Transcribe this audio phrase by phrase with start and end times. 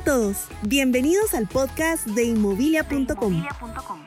[0.00, 3.44] a todos, bienvenidos al podcast de inmobilia.com.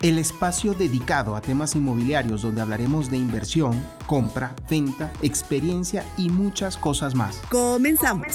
[0.02, 6.78] El espacio dedicado a temas inmobiliarios donde hablaremos de inversión, compra, venta, experiencia y muchas
[6.78, 7.38] cosas más.
[7.52, 8.26] Comenzamos.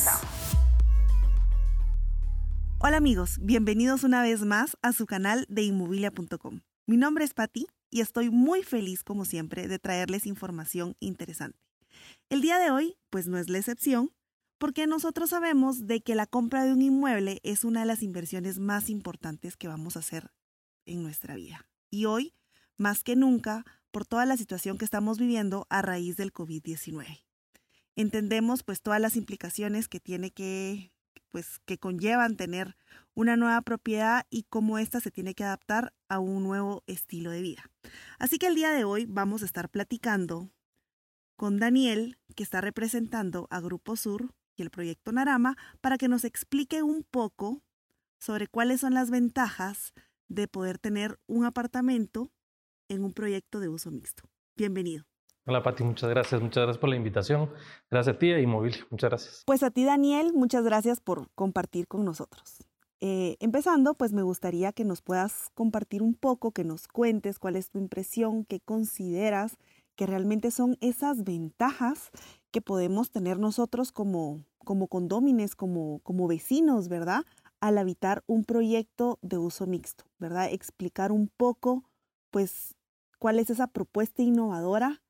[2.78, 6.60] Hola amigos, bienvenidos una vez más a su canal de inmobilia.com.
[6.86, 11.58] Mi nombre es Patti y estoy muy feliz como siempre de traerles información interesante.
[12.30, 14.12] El día de hoy, pues no es la excepción,
[14.58, 18.58] porque nosotros sabemos de que la compra de un inmueble es una de las inversiones
[18.58, 20.30] más importantes que vamos a hacer
[20.84, 21.68] en nuestra vida.
[21.90, 22.34] Y hoy,
[22.76, 27.24] más que nunca, por toda la situación que estamos viviendo a raíz del COVID-19.
[27.96, 30.92] Entendemos pues todas las implicaciones que tiene que
[31.30, 32.76] pues que conllevan tener
[33.14, 37.42] una nueva propiedad y cómo ésta se tiene que adaptar a un nuevo estilo de
[37.42, 37.70] vida.
[38.18, 40.50] Así que el día de hoy vamos a estar platicando
[41.36, 46.24] con Daniel, que está representando a Grupo Sur, y el proyecto Narama para que nos
[46.24, 47.62] explique un poco
[48.18, 49.94] sobre cuáles son las ventajas
[50.28, 52.30] de poder tener un apartamento
[52.88, 54.24] en un proyecto de uso mixto.
[54.56, 55.04] Bienvenido.
[55.46, 57.50] Hola Pati, muchas gracias, muchas gracias por la invitación.
[57.90, 59.42] Gracias a ti y Inmobiliario, muchas gracias.
[59.46, 62.58] Pues a ti Daniel, muchas gracias por compartir con nosotros.
[63.00, 67.56] Eh, empezando, pues me gustaría que nos puedas compartir un poco, que nos cuentes cuál
[67.56, 69.56] es tu impresión, qué consideras
[69.94, 72.10] que realmente son esas ventajas
[72.50, 77.24] que podemos tener nosotros como, como condómines, como, como vecinos, ¿verdad?
[77.60, 80.48] Al habitar un proyecto de uso mixto, ¿verdad?
[80.52, 81.84] Explicar un poco,
[82.30, 82.76] pues,
[83.18, 85.02] cuál es esa propuesta innovadora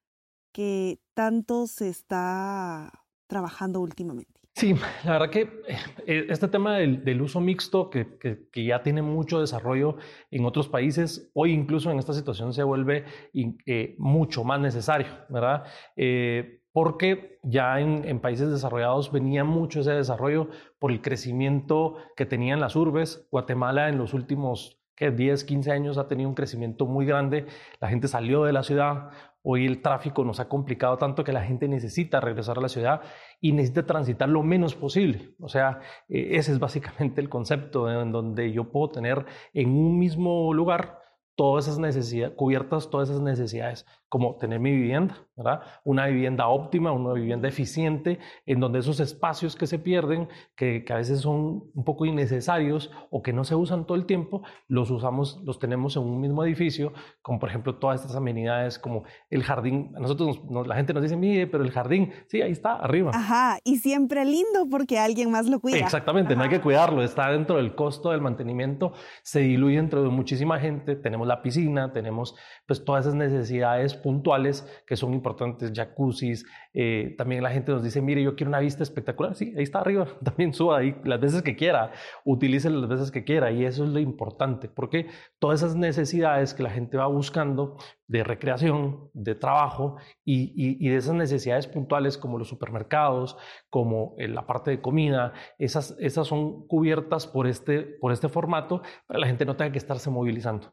[0.53, 4.39] que tanto se está trabajando últimamente.
[4.59, 5.63] Sí, la verdad que
[6.05, 9.99] eh, este tema del, uso mixto, que, que, ya tiene mucho desarrollo
[10.33, 15.63] en otros países, hoy incluso en esta situación se vuelve eh, mucho más necesario, ¿verdad?
[15.95, 20.47] Eh, porque ya en, países desarrollados venía mucho ese desarrollo
[20.79, 23.27] por el crecimiento que tenían las urbes.
[23.33, 27.47] Guatemala en los últimos 10, 15 años ha tenido un crecimiento muy grande.
[27.81, 29.11] La gente salió de la ciudad,
[29.43, 33.01] Hoy el tráfico nos ha complicado tanto que la gente necesita regresar a la ciudad
[33.41, 35.35] y necesita transitar lo menos posible.
[35.41, 39.99] O sea, eh, ese es básicamente el concepto en donde yo puedo tener en un
[39.99, 40.99] mismo lugar
[41.39, 45.61] todas esas necesidades, cubiertas todas esas necesidades, como tener mi vivienda, ¿verdad?
[45.85, 50.95] Una vivienda óptima, una vivienda eficiente, en donde esos espacios que se pierden, que, a
[50.95, 55.43] veces son un poco innecesarios o que no se usan todo el tiempo, los usamos,
[55.45, 59.93] los tenemos en un mismo edificio, como por ejemplo todas estas amenidades como el jardín.
[59.93, 63.11] Nosotros la gente nos dice, mire, pero el jardín, sí, ahí está, arriba.
[63.15, 65.77] Ajá, y siempre lindo porque alguien más lo cuida.
[65.77, 70.59] Exactamente, no hay que cuidarlo, está dentro del costo del mantenimiento, se diluye entre muchísima
[70.59, 72.35] gente, tenemos la piscina, tenemos
[72.67, 76.45] pues todas esas necesidades puntuales que son importantes, jacuzzis,
[76.81, 79.81] eh, también la gente nos dice, mire, yo quiero una vista espectacular, sí, ahí está
[79.81, 81.91] arriba, también suba ahí las veces que quiera,
[82.25, 85.09] utilice las veces que quiera y eso es lo importante, porque
[85.41, 87.79] todas esas necesidades que la gente va buscando
[88.09, 93.37] de recreación, de trabajo y, de esas necesidades puntuales como los supermercados,
[93.69, 98.81] como eh, la parte de comida, esas, esas son cubiertas por este, por este formato
[99.07, 100.73] para que la gente no tenga que estarse movilizando.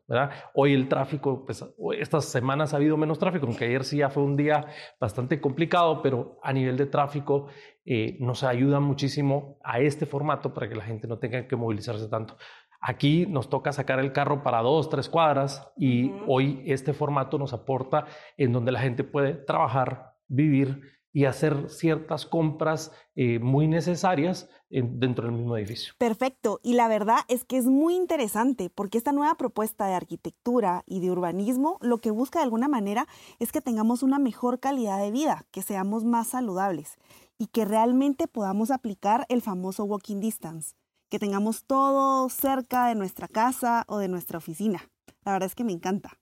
[0.54, 1.66] Hoy el tráfico, pues
[2.00, 4.68] estas semanas ha habido menos tráfico, aunque ayer sí ya fue un día
[5.00, 7.48] bastante complicado, pero a nivel de tráfico
[7.86, 12.08] eh, nos ayuda muchísimo a este formato para que la gente no tenga que movilizarse
[12.08, 12.38] tanto.
[12.82, 17.54] Aquí nos toca sacar el carro para dos, tres cuadras y hoy este formato nos
[17.54, 18.06] aporta
[18.38, 25.28] en donde la gente puede trabajar, vivir y hacer ciertas compras eh, muy necesarias dentro
[25.28, 25.94] del mismo edificio.
[25.98, 26.60] Perfecto.
[26.62, 31.00] Y la verdad es que es muy interesante porque esta nueva propuesta de arquitectura y
[31.00, 33.08] de urbanismo lo que busca de alguna manera
[33.40, 36.98] es que tengamos una mejor calidad de vida, que seamos más saludables
[37.38, 40.76] y que realmente podamos aplicar el famoso walking distance
[41.10, 44.90] que tengamos todo cerca de nuestra casa o de nuestra oficina.
[45.24, 46.20] La verdad es que me encanta.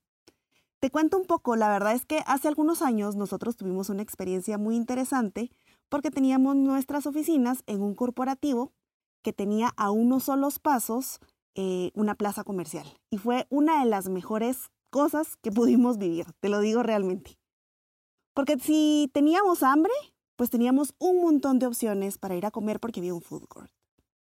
[0.84, 4.58] Te cuento un poco, la verdad es que hace algunos años nosotros tuvimos una experiencia
[4.58, 5.50] muy interesante
[5.88, 8.74] porque teníamos nuestras oficinas en un corporativo
[9.22, 11.22] que tenía a unos solos pasos
[11.56, 12.86] eh, una plaza comercial.
[13.10, 17.40] Y fue una de las mejores cosas que pudimos vivir, te lo digo realmente.
[18.34, 19.94] Porque si teníamos hambre,
[20.36, 23.72] pues teníamos un montón de opciones para ir a comer porque había un food court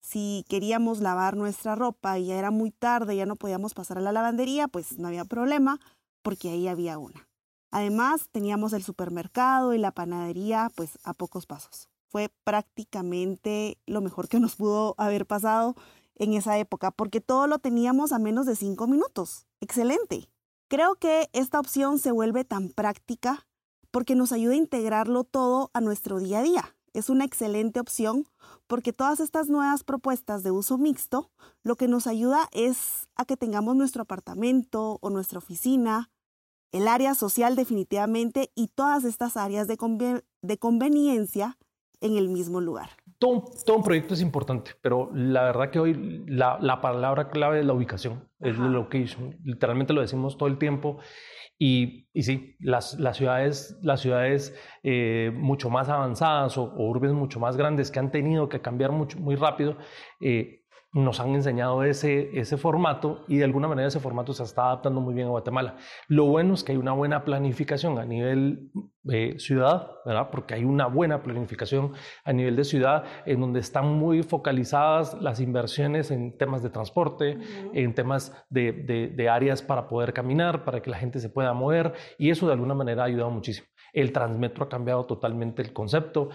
[0.07, 4.01] si queríamos lavar nuestra ropa y ya era muy tarde, ya no podíamos pasar a
[4.01, 5.81] la lavandería, pues no había problema
[6.27, 7.29] porque ahí había una.
[7.71, 11.89] Además, teníamos el supermercado y la panadería pues a pocos pasos.
[12.09, 15.77] Fue prácticamente lo mejor que nos pudo haber pasado
[16.17, 19.47] en esa época porque todo lo teníamos a menos de cinco minutos.
[19.61, 20.29] Excelente.
[20.67, 23.47] Creo que esta opción se vuelve tan práctica
[23.93, 28.27] porque nos ayuda a integrarlo todo a nuestro día a día es una excelente opción
[28.67, 31.31] porque todas estas nuevas propuestas de uso mixto
[31.63, 36.11] lo que nos ayuda es a que tengamos nuestro apartamento o nuestra oficina,
[36.77, 39.77] el área social definitivamente y todas estas áreas de,
[40.59, 41.57] conveniencia
[42.01, 42.91] en el mismo lugar.
[43.19, 47.67] Todo, todo, un proyecto es importante, pero la verdad que hoy la, palabra clave es
[47.67, 49.39] la ubicación, es la location.
[49.43, 50.99] Literalmente lo decimos todo el tiempo
[51.59, 57.13] y, y sí, las, las ciudades, las ciudades eh, mucho más avanzadas o, o, urbes
[57.13, 59.79] mucho más grandes que han tenido que cambiar mucho, muy rápido,
[60.21, 64.67] eh, nos han enseñado ese, ese formato y de alguna manera ese formato se está
[64.67, 65.77] adaptando muy bien a Guatemala.
[66.09, 68.71] Lo bueno es que hay una buena planificación a nivel
[69.11, 70.31] eh, ciudad, ¿verdad?
[70.31, 71.93] Porque hay una buena planificación
[72.25, 77.39] a nivel de ciudad en donde están muy focalizadas las inversiones en temas de transporte,
[77.75, 81.53] en temas de, de, de áreas para poder caminar, para que la gente se pueda
[81.53, 83.67] mover y eso de alguna manera ha ayudado muchísimo.
[83.93, 86.31] El Transmetro ha cambiado totalmente el concepto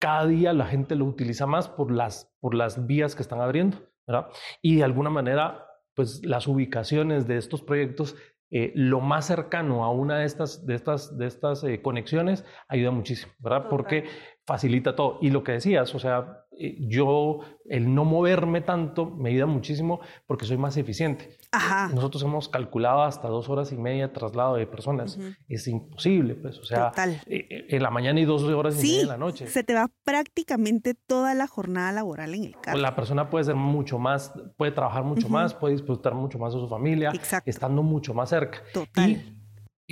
[0.00, 3.78] cada día la gente lo utiliza más por las, por las vías que están abriendo,
[4.06, 4.28] ¿verdad?
[4.62, 8.16] Y de alguna manera, pues las ubicaciones de estos proyectos,
[8.50, 12.90] eh, lo más cercano a una de estas, de estas, de estas eh, conexiones ayuda
[12.90, 13.68] muchísimo, ¿verdad?
[13.68, 14.06] Porque
[14.46, 15.18] facilita todo.
[15.20, 20.00] Y lo que decías, o sea, eh, yo, el no moverme tanto me ayuda muchísimo
[20.26, 21.38] porque soy más eficiente.
[21.52, 21.88] Ajá.
[21.94, 25.18] Nosotros hemos calculado hasta dos horas y media de traslado de personas.
[25.48, 29.02] Es imposible, pues, o sea, eh, eh, en la mañana y dos horas y media
[29.02, 29.46] en la noche.
[29.46, 32.78] Se te va prácticamente toda la jornada laboral en el carro.
[32.78, 36.60] la persona puede ser mucho más, puede trabajar mucho más, puede disfrutar mucho más de
[36.60, 37.12] su familia,
[37.46, 38.62] estando mucho más cerca.
[38.74, 39.39] Total.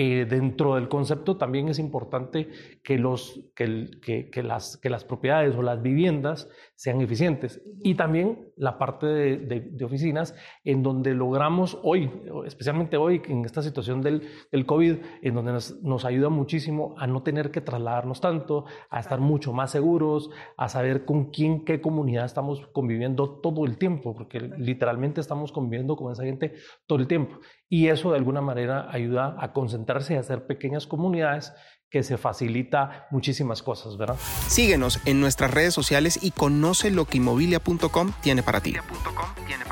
[0.01, 2.49] Eh, dentro del concepto también es importante
[2.85, 3.91] que, los, que,
[4.31, 6.49] que, las, que las propiedades o las viviendas
[6.79, 7.61] sean eficientes.
[7.83, 9.37] Y también la parte de,
[9.73, 12.09] de, oficinas en donde logramos hoy,
[12.47, 17.09] especialmente hoy en esta situación del, del COVID, en donde nos, nos, ayuda muchísimo a
[17.09, 21.81] no tener que trasladarnos tanto, a estar mucho más seguros, a saber con quién, qué
[21.81, 26.55] comunidad estamos conviviendo todo el tiempo, porque literalmente estamos conviviendo con esa gente
[26.87, 27.41] todo el tiempo.
[27.69, 31.53] Y eso de alguna manera ayuda a concentrarse y a hacer pequeñas comunidades
[31.91, 34.17] que se facilita muchísimas cosas, ¿verdad?
[34.47, 38.75] Síguenos en nuestras redes sociales y conoce lo que inmobilia.com tiene para ti.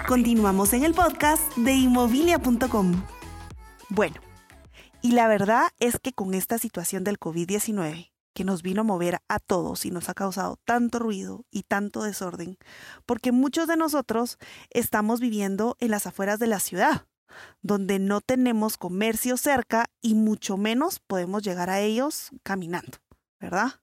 [0.08, 3.02] Continuamos en el podcast de inmobilia.com.
[3.88, 4.16] Bueno,
[5.02, 9.18] y la verdad es que con esta situación del COVID-19, que nos vino a mover
[9.28, 12.58] a todos y nos ha causado tanto ruido y tanto desorden,
[13.06, 14.38] porque muchos de nosotros
[14.70, 17.06] estamos viviendo en las afueras de la ciudad
[17.62, 22.98] donde no tenemos comercio cerca y mucho menos podemos llegar a ellos caminando,
[23.40, 23.80] ¿verdad?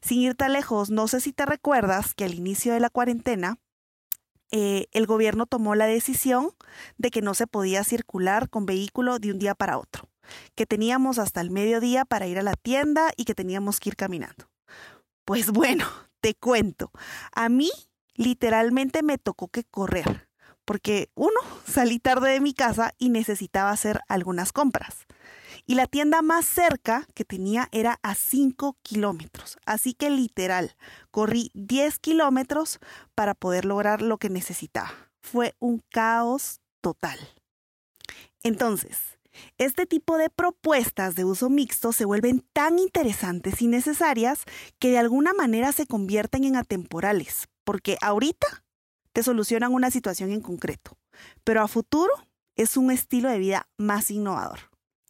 [0.00, 3.58] Sin ir tan lejos, no sé si te recuerdas que al inicio de la cuarentena,
[4.50, 6.50] eh, el gobierno tomó la decisión
[6.96, 10.08] de que no se podía circular con vehículo de un día para otro,
[10.54, 13.96] que teníamos hasta el mediodía para ir a la tienda y que teníamos que ir
[13.96, 14.48] caminando.
[15.24, 15.86] Pues bueno,
[16.20, 16.90] te cuento,
[17.32, 17.70] a mí
[18.14, 20.27] literalmente me tocó que correr
[20.68, 25.06] porque uno, salí tarde de mi casa y necesitaba hacer algunas compras.
[25.64, 29.56] Y la tienda más cerca que tenía era a 5 kilómetros.
[29.64, 30.76] Así que literal,
[31.10, 32.80] corrí 10 kilómetros
[33.14, 34.92] para poder lograr lo que necesitaba.
[35.22, 37.18] Fue un caos total.
[38.42, 38.98] Entonces,
[39.56, 44.44] este tipo de propuestas de uso mixto se vuelven tan interesantes y necesarias
[44.78, 48.64] que de alguna manera se convierten en atemporales, porque ahorita
[49.22, 50.98] solucionan una situación en concreto,
[51.44, 52.12] pero a futuro
[52.56, 54.58] es un estilo de vida más innovador.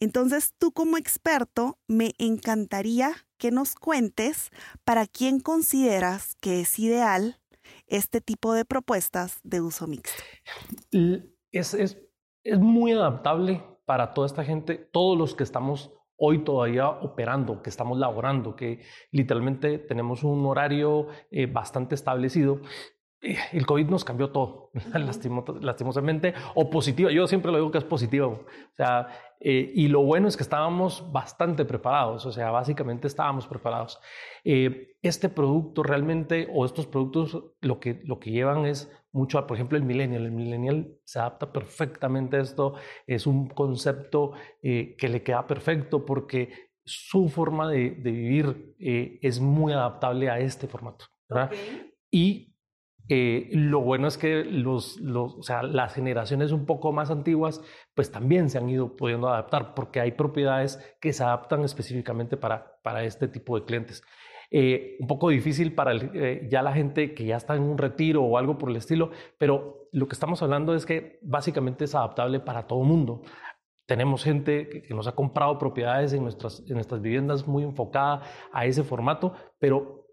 [0.00, 4.50] Entonces, tú como experto, me encantaría que nos cuentes
[4.85, 7.41] para quién consideras que es ideal
[7.87, 10.23] este tipo de propuestas de uso mixto.
[11.50, 11.99] Es, es,
[12.45, 17.71] es muy adaptable para toda esta gente, todos los que estamos hoy todavía operando, que
[17.71, 22.61] estamos laborando, que literalmente tenemos un horario eh, bastante establecido,
[23.21, 24.71] el COVID nos cambió todo,
[25.61, 27.11] lastimosamente, o positiva.
[27.11, 28.45] Yo siempre lo digo que es positivo.
[28.47, 29.09] O sea,
[29.41, 33.99] eh, y lo bueno es que estábamos bastante preparados, o sea, básicamente estábamos preparados.
[34.45, 39.57] Eh, este producto realmente, o estos productos, lo que, lo que llevan es mucho, por
[39.57, 40.25] ejemplo, el millennial.
[40.25, 42.75] El millennial se adapta perfectamente a esto,
[43.07, 50.31] es un concepto que le queda perfecto porque su forma de, vivir es muy adaptable
[50.31, 51.07] a este formato.
[51.29, 51.51] ¿verdad?
[52.11, 52.49] Y
[53.09, 57.62] eh, lo bueno es que los, los, o sea, las generaciones un poco más antiguas
[57.95, 62.79] pues también se han ido pudiendo adaptar porque hay propiedades que se adaptan específicamente para,
[62.83, 64.03] para este tipo de clientes.
[64.50, 68.23] Eh, un poco difícil para eh, ya la gente que ya está en un retiro
[68.23, 72.41] o algo por el estilo, pero lo que estamos hablando es que básicamente es adaptable
[72.41, 73.23] para todo el mundo.
[73.87, 78.23] Tenemos gente que, que, nos ha comprado propiedades en nuestras, en nuestras viviendas muy enfocada
[78.53, 80.07] a ese formato, pero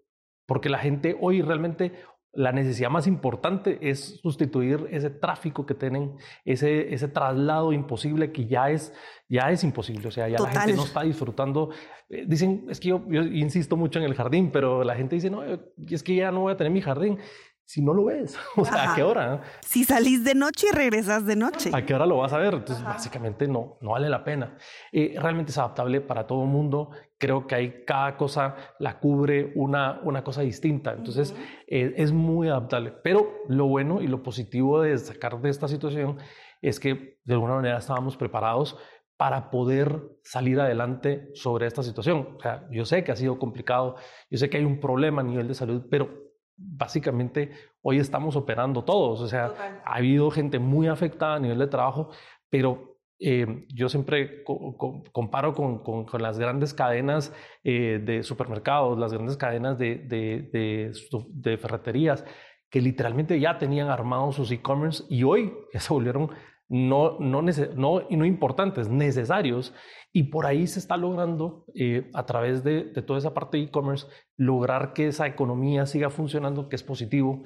[0.45, 1.93] porque la gente hoy realmente
[2.35, 8.45] la necesidad más importante es sustituir ese tráfico que tienen, ese, ese traslado imposible que
[8.45, 8.93] ya es,
[9.29, 10.07] ya es imposible.
[10.07, 11.69] O sea, ya la gente no está disfrutando.
[12.09, 15.29] Eh, dicen, es que yo, yo, insisto mucho en el jardín, pero la gente dice,
[15.29, 17.19] no, es que ya no voy a tener mi jardín
[17.65, 18.37] si no lo ves?
[18.55, 19.41] O sea, ¿a qué hora?
[19.61, 21.71] Si salís de noche y regresas de noche.
[21.73, 22.53] ¿A qué hora lo vas a ver?
[22.53, 24.57] Entonces, básicamente no, no vale la pena.
[24.91, 26.91] Eh, realmente es adaptable para todo el mundo.
[27.17, 30.93] Creo que hay cada cosa la cubre una, una cosa distinta.
[30.93, 31.35] Entonces,
[31.67, 32.93] eh, es muy adaptable.
[33.03, 36.17] Pero lo bueno y lo positivo de sacar de esta situación
[36.61, 38.77] es que de alguna manera estábamos preparados
[39.17, 42.35] para poder salir adelante sobre esta situación.
[42.37, 43.95] O sea, yo sé que ha sido complicado,
[44.29, 46.24] yo sé que hay un problema a nivel de salud, pero
[46.57, 49.21] básicamente hoy estamos operando todos.
[49.21, 52.09] O sea, ha habido gente muy afectada a nivel de trabajo,
[52.49, 57.33] pero eh, yo siempre comparo con, con, las grandes cadenas
[57.63, 60.91] eh, de supermercados, las grandes cadenas de, de,
[61.29, 62.25] de, ferreterías,
[62.69, 66.29] que literalmente ya tenían armados sus e-commerce y hoy ya se volvieron
[66.67, 69.73] no, no, no, no importantes, necesarios.
[70.11, 73.63] Y por ahí se está logrando, eh, a través de, de, toda esa parte de
[73.63, 74.07] e-commerce,
[74.37, 77.43] lograr que esa economía siga funcionando, que es positivo.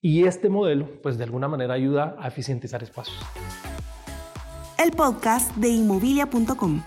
[0.00, 3.18] Y este modelo, pues de alguna manera ayuda a eficientizar espacios.
[4.82, 6.82] El podcast de inmobilia.com.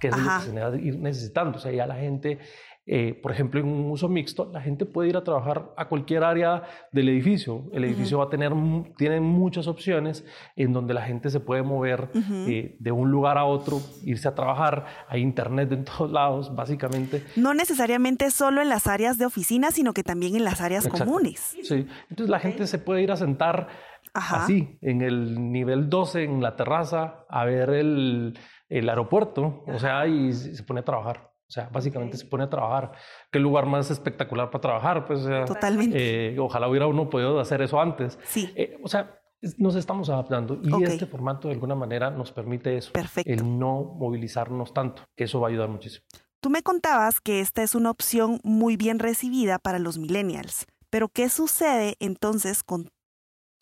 [0.00, 1.58] Que es lo que se va ir necesitando.
[1.58, 2.38] O sea, ya la gente
[2.86, 6.22] eh, por ejemplo, en un uso mixto, la gente puede ir a trabajar a cualquier
[6.22, 7.64] área del edificio.
[7.72, 8.52] El edificio va a tener,
[8.98, 10.24] tiene muchas opciones
[10.54, 12.10] en donde la gente se puede mover
[12.46, 14.84] eh, de un lugar a otro, irse a trabajar.
[15.08, 17.24] Hay internet en todos lados, básicamente.
[17.36, 21.56] No necesariamente solo en las áreas de oficina, sino que también en las áreas comunes.
[21.62, 23.68] Sí, entonces la gente se puede ir a sentar
[24.12, 28.38] así, en el nivel 12, en la terraza, a ver el,
[28.68, 31.33] el aeropuerto, o sea, y se pone a trabajar.
[31.48, 32.92] O sea, básicamente se pone a trabajar.
[33.30, 35.06] ¿Qué lugar más espectacular para trabajar?
[35.06, 36.32] Pues, Totalmente.
[36.32, 38.18] Eh, ojalá hubiera uno podido hacer eso antes.
[38.24, 38.52] Sí.
[38.56, 39.20] Eh, o sea,
[39.58, 42.92] nos estamos adaptando y este formato de alguna manera nos permite eso.
[42.92, 43.30] Perfecto.
[43.30, 46.04] El no movilizarnos tanto, que eso va a ayudar muchísimo.
[46.40, 51.08] Tú me contabas que esta es una opción muy bien recibida para los millennials, pero
[51.08, 52.90] ¿qué sucede entonces con,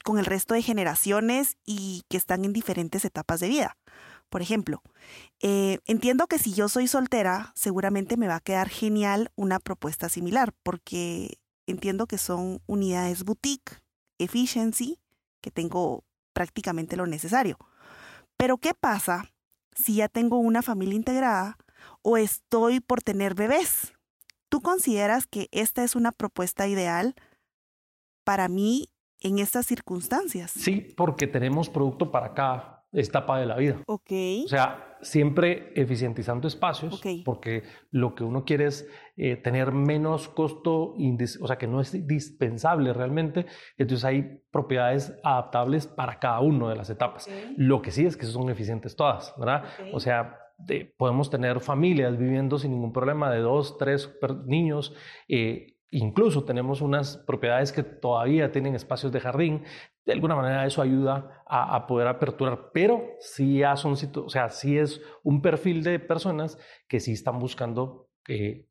[0.05, 3.77] con el resto de generaciones y que están en diferentes etapas de vida?
[4.33, 4.83] Por ejemplo,
[5.41, 10.09] eh, entiendo que si yo soy soltera, seguramente me va a quedar genial una propuesta
[10.09, 11.37] similar, porque
[11.67, 13.83] entiendo que son unidades boutique,
[14.17, 14.99] efficiency,
[15.43, 17.59] que tengo prácticamente lo necesario.
[18.39, 19.31] Pero ¿qué pasa
[19.77, 21.59] si ya tengo una familia integrada
[22.01, 23.93] o estoy por tener bebés?
[24.49, 27.15] ¿Tú consideras que esta es una propuesta ideal
[28.25, 28.89] para mí
[29.21, 30.53] en estas circunstancias?
[30.53, 33.81] Sí, porque tenemos producto para cada etapa de la vida.
[33.87, 34.13] Ok.
[34.45, 40.95] O sea, siempre eficientizando espacios, porque lo que uno quiere es eh, tener menos costo,
[40.95, 43.47] o sea, que no es indispensable realmente.
[43.77, 47.29] Entonces hay propiedades adaptables para cada una de las etapas.
[47.57, 49.65] Lo que sí es que son eficientes todas, ¿verdad?
[49.93, 50.39] O sea,
[50.97, 54.11] podemos tener familias viviendo sin ningún problema de dos, tres
[54.47, 54.95] niños.
[55.29, 59.63] Eh, Incluso tenemos unas propiedades que todavía tienen espacios de jardín.
[60.07, 64.79] De alguna manera eso ayuda a, poder aperturar, pero sí, ya son, o sea, sí
[64.79, 66.59] es un perfil de personas
[66.89, 68.69] que sí están buscando que,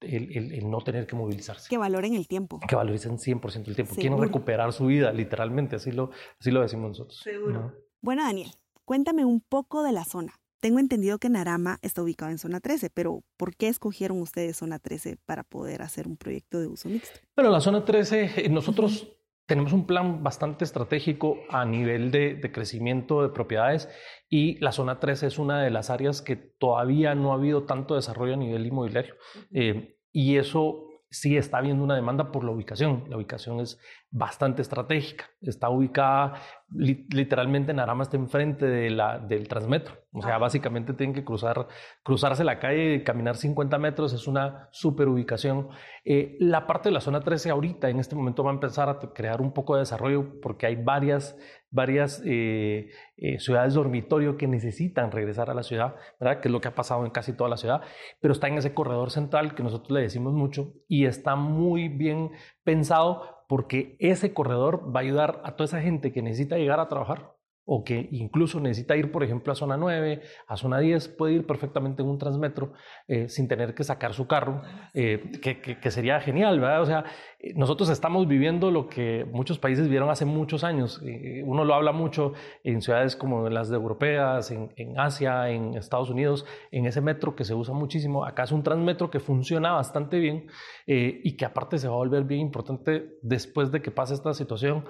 [0.00, 1.68] el, no tener que movilizarse.
[1.68, 2.58] Que valoren el tiempo.
[2.66, 3.94] Que valoricen 100% el tiempo.
[3.94, 7.20] Quieren recuperar su vida, literalmente, así lo, así lo decimos nosotros.
[7.22, 7.74] Seguro.
[8.00, 8.50] Bueno, Daniel,
[8.84, 10.32] cuéntame un poco de la zona.
[10.60, 14.78] Tengo entendido que Narama está ubicado en zona 13, pero ¿por qué escogieron ustedes zona
[14.78, 17.20] 13 para poder hacer un proyecto de uso mixto?
[17.34, 19.08] Bueno, la zona 13, eh, nosotros
[19.46, 23.88] tenemos un plan bastante estratégico a nivel de, crecimiento de propiedades
[24.28, 27.94] y la zona 13 es una de las áreas que todavía no ha habido tanto
[27.94, 29.14] desarrollo a nivel inmobiliario.
[29.52, 33.04] Eh, y eso sí está habiendo una demanda por la ubicación.
[33.08, 33.78] La ubicación es
[34.10, 35.30] bastante estratégica.
[35.40, 36.40] Está ubicada
[36.72, 39.94] literalmente en Arama, está enfrente de la, del Transmetro.
[40.12, 41.68] O sea, básicamente tienen que cruzar,
[42.02, 44.12] cruzarse la calle caminar 50 metros.
[44.12, 45.68] Es una super ubicación.
[46.04, 48.98] Eh, la parte de la zona 13 ahorita, en este momento, va a empezar a
[49.12, 51.36] crear un poco de desarrollo porque hay varias,
[51.70, 56.40] varias eh, eh, ciudades dormitorio que necesitan regresar a la ciudad, ¿verdad?
[56.40, 57.82] que es lo que ha pasado en casi toda la ciudad,
[58.20, 62.30] pero está en ese corredor central que nosotros le decimos mucho y está muy bien
[62.64, 66.88] pensado porque ese corredor va a ayudar a toda esa gente que necesita llegar a
[66.88, 67.35] trabajar
[67.68, 71.46] o que incluso necesita ir, por ejemplo, a zona 9, a zona 10, puede ir
[71.46, 72.72] perfectamente en un transmetro
[73.08, 74.62] eh, sin tener que sacar su carro,
[74.94, 76.82] eh, que, sería genial, ¿verdad?
[76.82, 77.04] O sea,
[77.40, 81.02] eh, nosotros estamos viviendo lo que muchos países vieron hace muchos años.
[81.44, 86.86] Uno lo habla mucho en ciudades como las europeas, en, Asia, en Estados Unidos, en
[86.86, 88.24] ese metro que se usa muchísimo.
[88.24, 90.46] Acá es un transmetro que funciona bastante bien
[90.86, 94.84] y que aparte se va a volver bien importante después de que pase esta situación,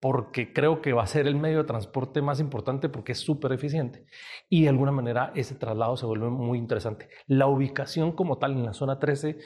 [0.00, 3.52] porque creo que va a ser el medio de transporte más importante porque es súper
[3.52, 4.06] eficiente.
[4.48, 7.08] Y de alguna manera ese traslado se vuelve muy interesante.
[7.26, 9.38] La ubicación como tal en la zona 13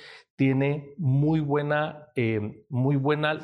[0.42, 3.38] tiene muy buena, eh, muy buena,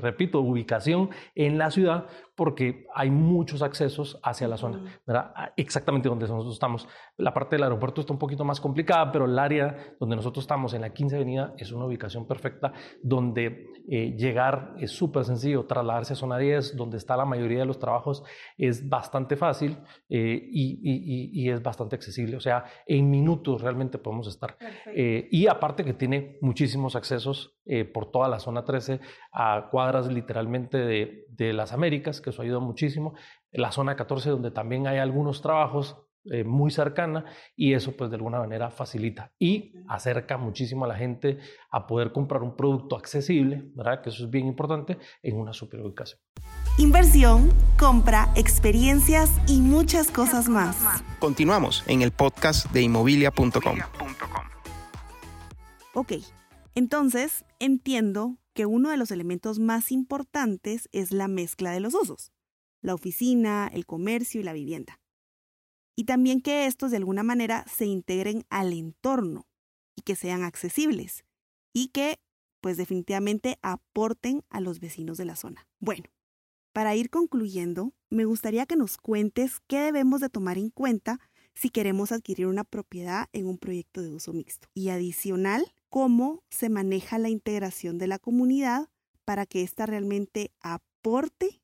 [0.00, 2.06] repito, ubicación en la ciudad
[2.40, 5.30] porque hay muchos accesos hacia la zona, ¿verdad?
[5.36, 6.88] Ah, exactamente donde nosotros estamos.
[7.18, 10.72] La parte del aeropuerto está un poquito más complicada, pero el área donde nosotros estamos,
[10.72, 16.14] en la 15 Avenida, es una ubicación perfecta donde eh, llegar es súper sencillo, trasladarse
[16.14, 18.22] a zona 10, donde está la mayoría de los trabajos,
[18.56, 19.76] es bastante fácil
[20.08, 22.38] eh, y, y, es bastante accesible.
[22.38, 24.56] O sea, en minutos realmente podemos estar.
[24.86, 27.56] Eh, y aparte que tiene muchísimos accesos
[27.92, 29.00] por toda la zona 13
[29.32, 33.14] a cuadras literalmente de, de las Américas, que eso ayuda muchísimo.
[33.52, 35.96] La zona 14, donde también hay algunos trabajos
[36.26, 37.24] eh, muy cercana
[37.56, 41.38] y eso pues de alguna manera facilita y acerca muchísimo a la gente
[41.70, 44.02] a poder comprar un producto accesible, ¿verdad?
[44.02, 46.20] Que eso es bien importante en una super ubicación.
[46.76, 50.76] Inversión, compra, experiencias y muchas cosas más.
[51.20, 53.78] Continuamos en el podcast de inmobilia.com.
[55.92, 56.12] Ok,
[56.76, 62.32] entonces entiendo que uno de los elementos más importantes es la mezcla de los usos,
[62.80, 65.00] la oficina, el comercio y la vivienda.
[65.96, 69.48] Y también que estos de alguna manera se integren al entorno
[69.96, 71.24] y que sean accesibles
[71.72, 72.20] y que
[72.60, 75.66] pues definitivamente aporten a los vecinos de la zona.
[75.80, 76.04] Bueno,
[76.72, 81.18] para ir concluyendo, me gustaría que nos cuentes qué debemos de tomar en cuenta
[81.54, 84.68] si queremos adquirir una propiedad en un proyecto de uso mixto.
[84.72, 88.88] Y adicional, cómo se maneja la integración de la comunidad
[89.24, 91.60] para que ésta realmente aporte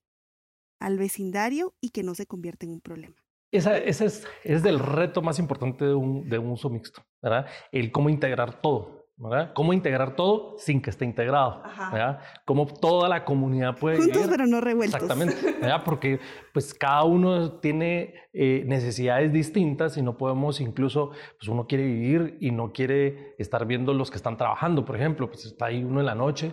[0.78, 3.16] al vecindario y que no se convierta en un problema.
[3.50, 7.46] Ese es, es reto más importante de un, de un uso mixto, ¿verdad?
[7.72, 9.05] El cómo integrar todo.
[9.18, 9.52] ¿Verdad?
[9.54, 12.20] Cómo integrar todo sin que esté integrado, ¿verdad?
[12.44, 14.94] Cómo toda la comunidad puede juntos pero no revueltos.
[14.94, 15.82] Exactamente, ¿verdad?
[15.84, 16.20] Porque
[16.52, 22.36] pues cada uno tiene eh, necesidades distintas y no podemos incluso, pues uno quiere vivir
[22.40, 26.00] y no quiere estar viendo los que están trabajando, por ejemplo, pues está ahí uno
[26.00, 26.52] en la noche,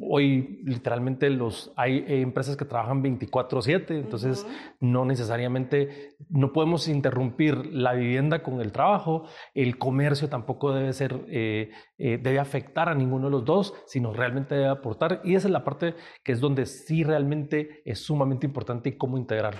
[0.00, 4.44] Hoy literalmente los, hay eh, empresas que trabajan 24/7, entonces
[4.80, 11.24] no necesariamente, no podemos interrumpir la vivienda con el trabajo, el comercio tampoco debe ser,
[11.28, 15.46] eh, eh, debe afectar a ninguno de los dos, sino realmente debe aportar y esa
[15.46, 19.54] es la parte que es donde sí realmente es sumamente importante y cómo integrar.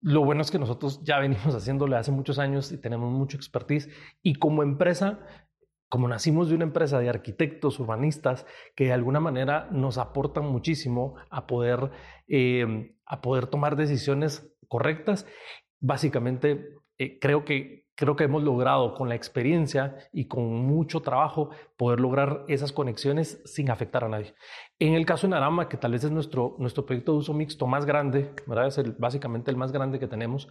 [0.00, 3.90] lo bueno es que nosotros ya venimos haciéndolo hace muchos años y tenemos mucho expertise
[4.22, 5.20] y como empresa
[5.88, 11.16] como nacimos de una empresa de arquitectos, urbanistas, que de alguna manera nos aportan muchísimo
[11.30, 11.90] a poder,
[12.26, 15.26] em, a poder tomar decisiones correctas,
[15.80, 21.50] básicamente eh, creo, que, creo que hemos logrado con la experiencia y con mucho trabajo
[21.76, 24.34] poder lograr esas conexiones sin afectar a nadie.
[24.80, 27.68] En el caso de Narama, que tal vez es nuestro, nuestro proyecto de uso mixto
[27.68, 28.66] más grande, ¿verdad?
[28.66, 30.48] es el, básicamente el más grande que tenemos,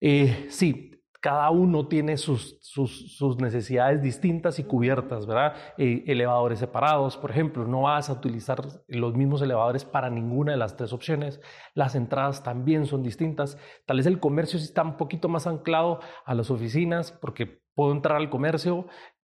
[0.00, 5.54] eh, sí, cada uno tiene sus, sus, necesidades distintas y cubiertas, ¿verdad?
[5.76, 10.58] Eh, elevadores separados, por ejemplo, no vas a utilizar los mismos elevadores para ninguna de
[10.58, 11.40] las tres opciones.
[11.74, 13.58] Las entradas también son distintas.
[13.84, 17.92] Tal vez el comercio sí está un poquito más anclado a las oficinas, porque puedo
[17.92, 18.86] entrar al comercio,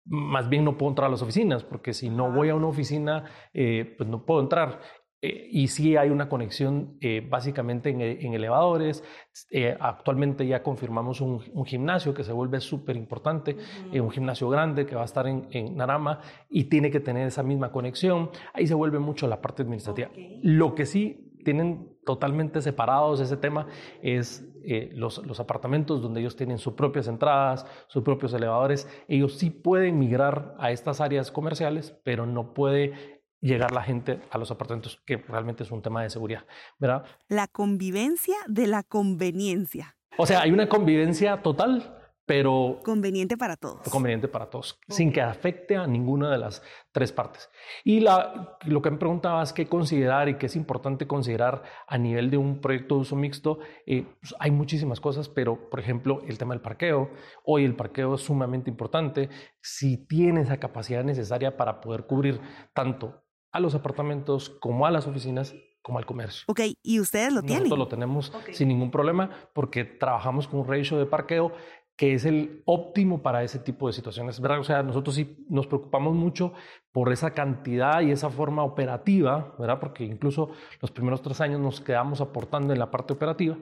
[0.06, 3.24] más bien no puedo entrar a las oficinas, porque si no voy a una oficina,
[3.52, 4.80] eh, pues no puedo entrar.
[5.26, 9.02] Eh, y sí hay una conexión eh, básicamente en, elevadores.
[9.50, 13.56] Eh, actualmente ya confirmamos un, gimnasio que se vuelve súper importante,
[13.90, 17.72] un gimnasio grande que va a estar en, Narama y tiene que tener esa misma
[17.72, 18.28] conexión.
[18.52, 20.10] Ahí se vuelve mucho la parte administrativa.
[20.42, 23.66] Lo que sí tienen totalmente separados ese tema
[24.02, 24.46] es
[24.92, 28.88] los, los, apartamentos donde ellos tienen sus propias entradas, sus propios elevadores.
[29.08, 33.13] Ellos sí pueden migrar a estas áreas comerciales, pero no puede
[33.44, 36.44] llegar la gente a los apartamentos, que realmente es un tema de seguridad,
[36.78, 37.04] ¿verdad?
[37.28, 39.96] La convivencia de la conveniencia.
[40.16, 42.80] O sea, hay una convivencia total, pero...
[42.82, 43.86] Conveniente para todos.
[43.90, 47.50] Conveniente para todos, sin que afecte a ninguna de las tres partes.
[47.84, 51.98] Y la, lo que me preguntaba es qué considerar y qué es importante considerar a
[51.98, 53.58] nivel de un proyecto de uso mixto.
[53.84, 57.10] Eh, pues hay muchísimas cosas, pero por ejemplo, el tema del parqueo.
[57.44, 59.28] Hoy el parqueo es sumamente importante.
[59.60, 62.40] Si tiene esa capacidad necesaria para poder cubrir
[62.72, 63.23] tanto
[63.54, 66.42] a los apartamentos, como a las oficinas, como al comercio.
[66.48, 67.64] Ok, ¿y ustedes lo tienen?
[67.64, 71.52] Nosotros lo tenemos sin ningún problema porque trabajamos con un ratio de parqueo
[71.96, 74.58] que es el óptimo para ese tipo de situaciones, ¿verdad?
[74.58, 76.52] O sea, nosotros sí nos preocupamos mucho
[76.90, 79.78] por esa cantidad y esa forma operativa, ¿verdad?
[79.78, 83.56] Porque incluso los primeros tres años nos quedamos aportando en la parte operativa.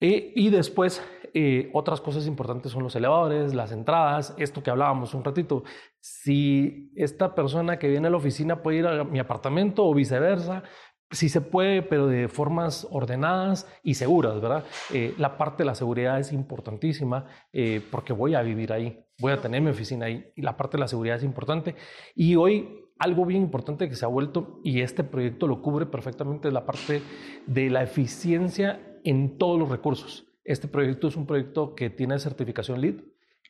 [0.00, 1.02] Eh, y después,
[1.34, 5.62] eh, otras cosas importantes son los elevadores, las entradas, esto que hablábamos un ratito.
[6.00, 10.64] Si esta persona que viene a la oficina puede ir a mi apartamento o viceversa,
[11.10, 14.64] sí se puede, pero de formas ordenadas y seguras, ¿verdad?
[14.92, 19.32] Eh, la parte de la seguridad es importantísima eh, porque voy a vivir ahí, voy
[19.32, 21.74] a tener mi oficina ahí y la parte de la seguridad es importante.
[22.14, 26.48] Y hoy algo bien importante que se ha vuelto y este proyecto lo cubre perfectamente
[26.48, 27.02] es la parte
[27.46, 30.26] de la eficiencia en todos los recursos.
[30.44, 33.02] Este proyecto es un proyecto que tiene certificación LEED,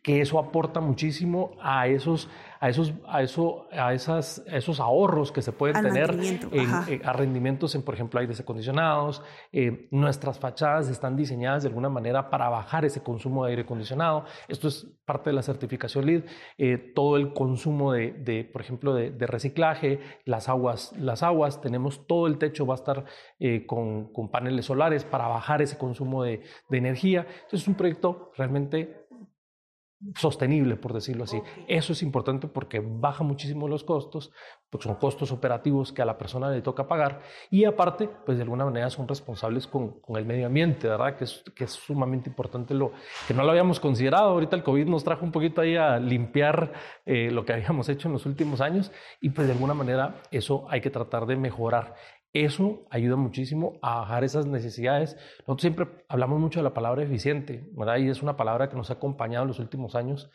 [0.02, 5.42] que eso aporta muchísimo a esos, a esos, a eso, a esas, esos ahorros que
[5.42, 9.22] se pueden tener en, eh, a rendimientos en, por ejemplo, aires acondicionados.
[9.52, 14.24] Eh, nuestras fachadas están diseñadas de alguna manera para bajar ese consumo de aire acondicionado.
[14.48, 16.24] Esto es parte de la certificación LEED.
[16.56, 21.60] Eh, todo el consumo de, de por ejemplo, de, de, reciclaje, las aguas, las aguas,
[21.60, 23.04] tenemos todo el techo va a estar
[23.66, 27.26] con, con, paneles solares para bajar ese consumo de, de energía.
[27.28, 29.08] Entonces es un proyecto realmente
[30.16, 31.42] sostenible, por decirlo así.
[31.68, 34.32] Eso es importante porque baja muchísimo los costos,
[34.70, 38.42] porque son costos operativos que a la persona le toca pagar y aparte, pues de
[38.42, 41.16] alguna manera son responsables con, con el medio ambiente, ¿verdad?
[41.16, 42.92] Que es, que es, sumamente importante lo
[43.28, 44.30] que no lo habíamos considerado.
[44.30, 46.72] Ahorita el COVID nos trajo un poquito ahí a limpiar
[47.04, 50.66] eh, lo que habíamos hecho en los últimos años y pues de alguna manera eso
[50.70, 51.94] hay que tratar de mejorar.
[52.32, 55.16] Eso ayuda muchísimo a bajar esas necesidades.
[55.40, 57.96] Nosotros siempre hablamos mucho de la palabra eficiente, ¿verdad?
[57.98, 60.30] Y es una palabra que nos ha acompañado en los últimos años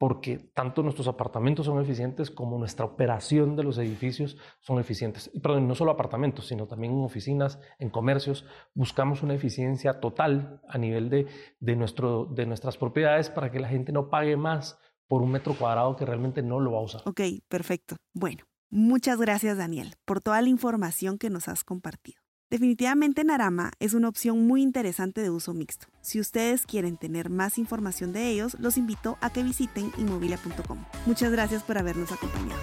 [0.00, 5.30] porque tanto nuestros apartamentos son eficientes como nuestra operación de los edificios son eficientes.
[5.34, 10.62] Y perdón, no solo apartamentos, sino también en oficinas, en comercios, buscamos una eficiencia total
[10.66, 11.26] a nivel de,
[11.58, 15.54] de, nuestro, de nuestras propiedades para que la gente no pague más por un metro
[15.54, 17.02] cuadrado que realmente no lo va a usar.
[17.04, 17.96] Ok, perfecto.
[18.14, 22.20] Bueno, Muchas gracias Daniel por toda la información que nos has compartido.
[22.50, 25.86] Definitivamente Narama es una opción muy interesante de uso mixto.
[26.02, 30.84] Si ustedes quieren tener más información de ellos, los invito a que visiten inmobilia.com.
[31.06, 32.60] Muchas gracias por habernos acompañado.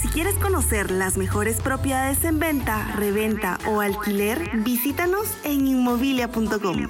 [0.00, 6.88] Si quieres conocer las mejores propiedades en venta, reventa o alquiler, visítanos en inmobilia.com.